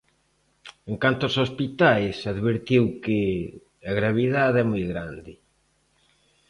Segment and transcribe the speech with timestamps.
[0.89, 3.19] En canto aos hospitais, advertiu que
[3.91, 5.33] "a gravidade é moi grande".